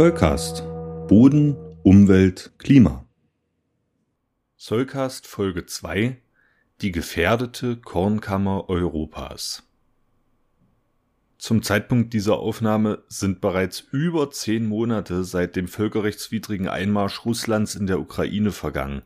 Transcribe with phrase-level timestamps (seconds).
[0.00, 0.62] Zollcast.
[1.08, 3.04] Boden, Umwelt, Klima.
[4.56, 6.16] Zollcast Folge 2.
[6.80, 9.62] Die gefährdete Kornkammer Europas.
[11.36, 17.86] Zum Zeitpunkt dieser Aufnahme sind bereits über zehn Monate seit dem völkerrechtswidrigen Einmarsch Russlands in
[17.86, 19.02] der Ukraine vergangen.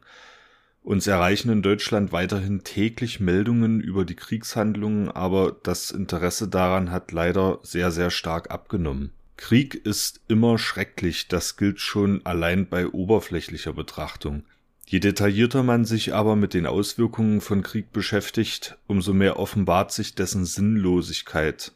[0.81, 7.11] Uns erreichen in Deutschland weiterhin täglich Meldungen über die Kriegshandlungen, aber das Interesse daran hat
[7.11, 9.11] leider sehr, sehr stark abgenommen.
[9.37, 14.45] Krieg ist immer schrecklich, das gilt schon allein bei oberflächlicher Betrachtung.
[14.87, 20.15] Je detaillierter man sich aber mit den Auswirkungen von Krieg beschäftigt, umso mehr offenbart sich
[20.15, 21.73] dessen Sinnlosigkeit.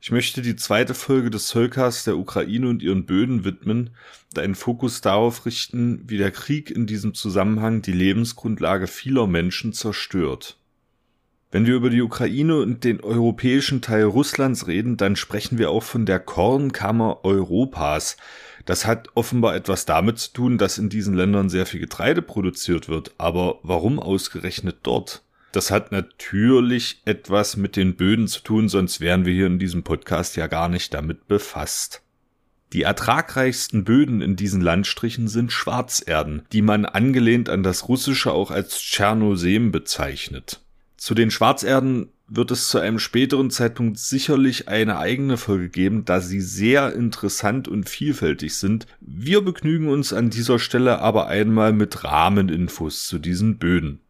[0.00, 3.90] Ich möchte die zweite Folge des Zollcasts der Ukraine und ihren Böden widmen,
[4.32, 9.72] da einen Fokus darauf richten, wie der Krieg in diesem Zusammenhang die Lebensgrundlage vieler Menschen
[9.72, 10.58] zerstört.
[11.56, 15.82] Wenn wir über die Ukraine und den europäischen Teil Russlands reden, dann sprechen wir auch
[15.82, 18.18] von der Kornkammer Europas.
[18.66, 22.90] Das hat offenbar etwas damit zu tun, dass in diesen Ländern sehr viel Getreide produziert
[22.90, 23.14] wird.
[23.16, 25.22] Aber warum ausgerechnet dort?
[25.52, 29.82] Das hat natürlich etwas mit den Böden zu tun, sonst wären wir hier in diesem
[29.82, 32.02] Podcast ja gar nicht damit befasst.
[32.74, 38.50] Die ertragreichsten Böden in diesen Landstrichen sind Schwarzerden, die man angelehnt an das Russische auch
[38.50, 40.60] als Tschernosem bezeichnet.
[40.96, 46.20] Zu den Schwarzerden wird es zu einem späteren Zeitpunkt sicherlich eine eigene Folge geben, da
[46.20, 48.86] sie sehr interessant und vielfältig sind.
[49.00, 54.00] Wir begnügen uns an dieser Stelle aber einmal mit Rahmeninfos zu diesen Böden.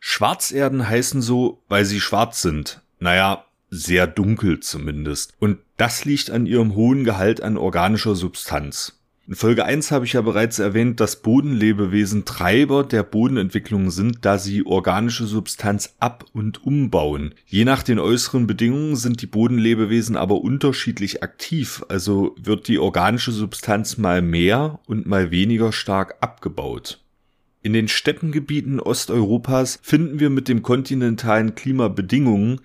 [0.00, 2.82] Schwarzerden heißen so, weil sie schwarz sind.
[2.98, 5.34] Naja, sehr dunkel zumindest.
[5.38, 8.95] Und das liegt an ihrem hohen Gehalt an organischer Substanz.
[9.28, 14.38] In Folge 1 habe ich ja bereits erwähnt, dass Bodenlebewesen Treiber der Bodenentwicklung sind, da
[14.38, 17.34] sie organische Substanz ab- und umbauen.
[17.44, 23.32] Je nach den äußeren Bedingungen sind die Bodenlebewesen aber unterschiedlich aktiv, also wird die organische
[23.32, 27.00] Substanz mal mehr und mal weniger stark abgebaut.
[27.66, 32.60] In den Steppengebieten Osteuropas finden wir mit dem kontinentalen Klima Bedingungen,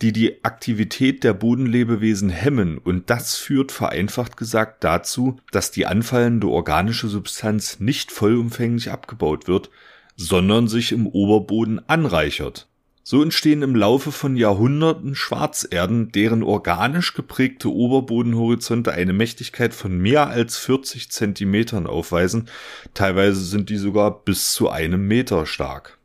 [0.00, 6.48] die die Aktivität der Bodenlebewesen hemmen und das führt vereinfacht gesagt dazu, dass die anfallende
[6.48, 9.68] organische Substanz nicht vollumfänglich abgebaut wird,
[10.16, 12.66] sondern sich im Oberboden anreichert.
[13.08, 20.26] So entstehen im Laufe von Jahrhunderten Schwarzerden, deren organisch geprägte Oberbodenhorizonte eine Mächtigkeit von mehr
[20.26, 22.48] als 40 Zentimetern aufweisen,
[22.94, 25.98] teilweise sind die sogar bis zu einem Meter stark.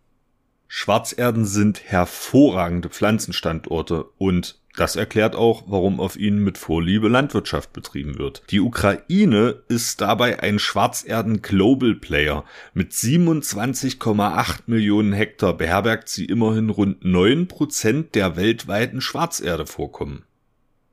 [0.67, 8.17] Schwarzerden sind hervorragende Pflanzenstandorte und das erklärt auch, warum auf ihnen mit Vorliebe Landwirtschaft betrieben
[8.17, 8.43] wird.
[8.49, 12.45] Die Ukraine ist dabei ein Schwarzerden Global Player.
[12.73, 20.23] Mit 27,8 Millionen Hektar beherbergt sie immerhin rund 9% der weltweiten Schwarzerdevorkommen.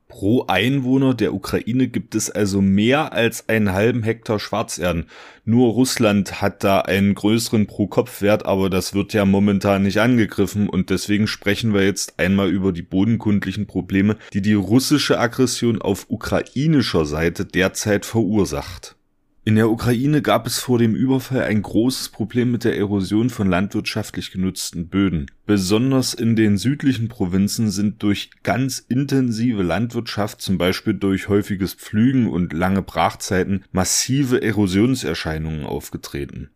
[0.09, 5.05] Pro Einwohner der Ukraine gibt es also mehr als einen halben Hektar Schwarzerden.
[5.45, 10.89] Nur Russland hat da einen größeren Pro-Kopf-Wert, aber das wird ja momentan nicht angegriffen und
[10.89, 17.05] deswegen sprechen wir jetzt einmal über die bodenkundlichen Probleme, die die russische Aggression auf ukrainischer
[17.05, 18.98] Seite derzeit verursacht.
[19.45, 23.49] In der Ukraine gab es vor dem Überfall ein großes Problem mit der Erosion von
[23.49, 25.31] landwirtschaftlich genutzten Böden.
[25.45, 32.27] Besonders in den südlichen Provinzen sind durch ganz intensive Landwirtschaft, zum Beispiel durch häufiges Pflügen
[32.27, 36.49] und lange Brachzeiten, massive Erosionserscheinungen aufgetreten.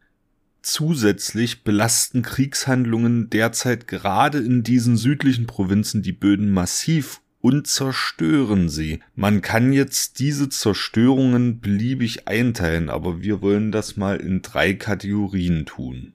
[0.62, 9.02] Zusätzlich belasten Kriegshandlungen derzeit gerade in diesen südlichen Provinzen die Böden massiv und zerstören sie.
[9.16, 15.66] Man kann jetzt diese Zerstörungen beliebig einteilen, aber wir wollen das mal in drei Kategorien
[15.66, 16.14] tun.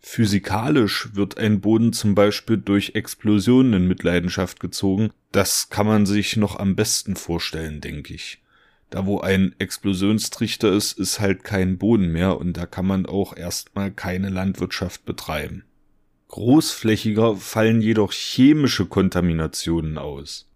[0.00, 5.10] Physikalisch wird ein Boden zum Beispiel durch Explosionen in Mitleidenschaft gezogen.
[5.32, 8.40] Das kann man sich noch am besten vorstellen, denke ich.
[8.88, 13.36] Da wo ein Explosionstrichter ist, ist halt kein Boden mehr und da kann man auch
[13.36, 15.64] erstmal keine Landwirtschaft betreiben.
[16.28, 20.46] Großflächiger fallen jedoch chemische Kontaminationen aus.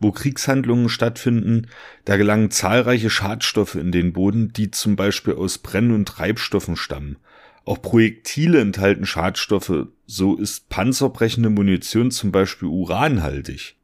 [0.00, 1.66] Wo Kriegshandlungen stattfinden,
[2.04, 7.16] da gelangen zahlreiche Schadstoffe in den Boden, die zum Beispiel aus Brenn- und Treibstoffen stammen.
[7.64, 13.76] Auch Projektile enthalten Schadstoffe, so ist panzerbrechende Munition zum Beispiel uranhaltig.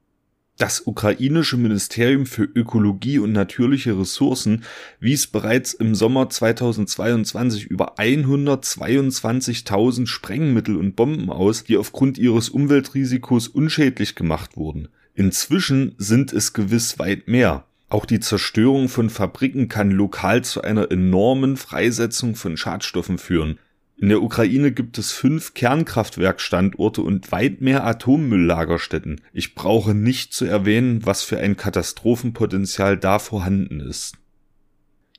[0.56, 4.62] Das ukrainische Ministerium für Ökologie und natürliche Ressourcen
[5.00, 13.49] wies bereits im Sommer 2022 über 122.000 Sprengmittel und Bomben aus, die aufgrund ihres Umweltrisikos
[13.49, 14.87] unschädlich gemacht wurden.
[15.14, 17.64] Inzwischen sind es gewiss weit mehr.
[17.88, 23.58] Auch die Zerstörung von Fabriken kann lokal zu einer enormen Freisetzung von Schadstoffen führen.
[23.96, 29.20] In der Ukraine gibt es fünf Kernkraftwerkstandorte und weit mehr Atommülllagerstätten.
[29.32, 34.16] Ich brauche nicht zu erwähnen, was für ein Katastrophenpotenzial da vorhanden ist.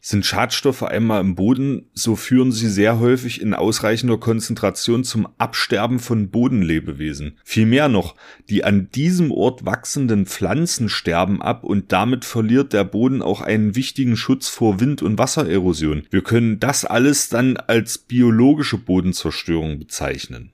[0.08, 5.98] Sind Schadstoffe einmal im Boden, so führen sie sehr häufig in ausreichender Konzentration zum Absterben
[5.98, 7.40] von Bodenlebewesen.
[7.44, 8.14] Vielmehr noch,
[8.48, 13.76] die an diesem Ort wachsenden Pflanzen sterben ab und damit verliert der Boden auch einen
[13.76, 16.04] wichtigen Schutz vor Wind- und Wassererosion.
[16.12, 20.52] Wir können das alles dann als biologische Bodenzerstörung bezeichnen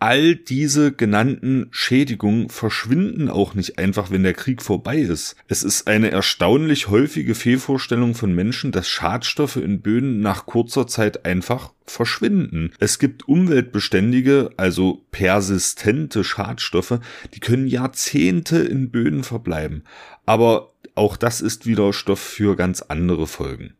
[0.00, 5.36] all diese genannten Schädigungen verschwinden auch nicht einfach, wenn der Krieg vorbei ist.
[5.48, 11.24] Es ist eine erstaunlich häufige Fehlvorstellung von Menschen, dass Schadstoffe in Böden nach kurzer Zeit
[11.24, 12.72] einfach verschwinden.
[12.78, 17.00] Es gibt umweltbeständige, also persistente Schadstoffe,
[17.34, 19.84] die können Jahrzehnte in Böden verbleiben.
[20.26, 23.77] Aber auch das ist wieder Stoff für ganz andere Folgen.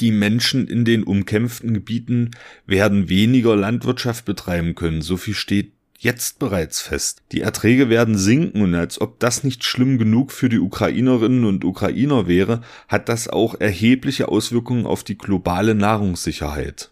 [0.00, 2.32] Die Menschen in den umkämpften Gebieten
[2.66, 7.22] werden weniger Landwirtschaft betreiben können, so viel steht jetzt bereits fest.
[7.32, 11.64] Die Erträge werden sinken und als ob das nicht schlimm genug für die Ukrainerinnen und
[11.64, 16.90] Ukrainer wäre, hat das auch erhebliche Auswirkungen auf die globale Nahrungssicherheit.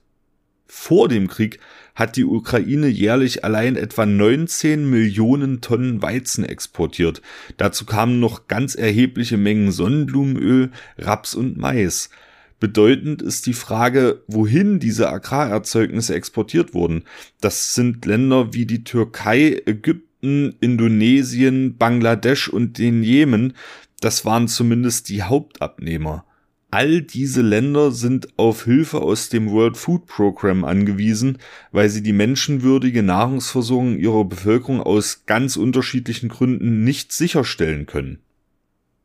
[0.67, 1.59] Vor dem Krieg
[1.95, 7.21] hat die Ukraine jährlich allein etwa 19 Millionen Tonnen Weizen exportiert.
[7.59, 12.09] Dazu kamen noch ganz erhebliche Mengen Sonnenblumenöl, Raps und Mais.
[12.63, 17.03] Bedeutend ist die Frage, wohin diese Agrarerzeugnisse exportiert wurden.
[17.41, 23.55] Das sind Länder wie die Türkei, Ägypten, Indonesien, Bangladesch und den Jemen.
[23.99, 26.25] Das waren zumindest die Hauptabnehmer.
[26.71, 31.39] All diese Länder sind auf Hilfe aus dem World Food Program angewiesen,
[31.73, 38.21] weil sie die menschenwürdige Nahrungsversorgung ihrer Bevölkerung aus ganz unterschiedlichen Gründen nicht sicherstellen können.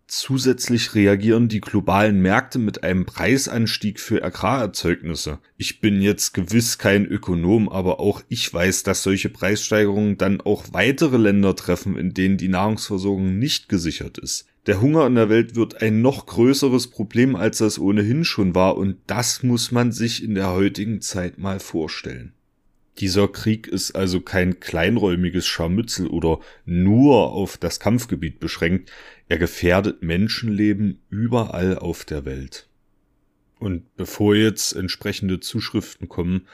[0.09, 5.39] Zusätzlich reagieren die globalen Märkte mit einem Preisanstieg für Agrarerzeugnisse.
[5.57, 10.63] Ich bin jetzt gewiss kein Ökonom, aber auch ich weiß, dass solche Preissteigerungen dann auch
[10.71, 14.45] weitere Länder treffen, in denen die Nahrungsversorgung nicht gesichert ist.
[14.65, 18.77] Der Hunger in der Welt wird ein noch größeres Problem, als das ohnehin schon war,
[18.77, 22.33] und das muss man sich in der heutigen Zeit mal vorstellen.
[22.99, 28.91] Dieser Krieg ist also kein kleinräumiges Scharmützel oder nur auf das Kampfgebiet beschränkt.
[29.27, 32.67] Er gefährdet Menschenleben überall auf der Welt.
[33.59, 36.47] Und bevor jetzt entsprechende Zuschriften kommen,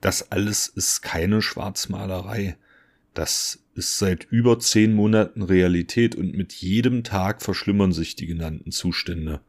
[0.00, 2.56] das alles ist keine Schwarzmalerei.
[3.14, 8.70] Das ist seit über zehn Monaten Realität und mit jedem Tag verschlimmern sich die genannten
[8.70, 9.40] Zustände.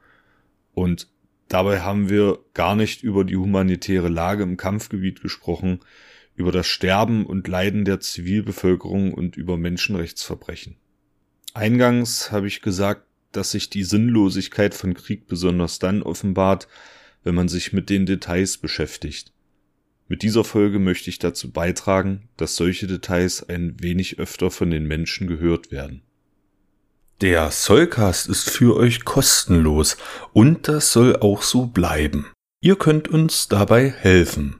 [0.74, 1.08] Und
[1.48, 5.80] dabei haben wir gar nicht über die humanitäre Lage im Kampfgebiet gesprochen,
[6.36, 10.78] über das Sterben und Leiden der Zivilbevölkerung und über Menschenrechtsverbrechen.
[11.54, 16.68] Eingangs habe ich gesagt, dass sich die Sinnlosigkeit von Krieg besonders dann offenbart,
[17.24, 19.32] wenn man sich mit den Details beschäftigt.
[20.08, 24.86] Mit dieser Folge möchte ich dazu beitragen, dass solche Details ein wenig öfter von den
[24.86, 26.02] Menschen gehört werden.
[27.22, 29.98] Der Soulcast ist für euch kostenlos
[30.34, 32.28] und das soll auch so bleiben.
[32.62, 34.60] Ihr könnt uns dabei helfen.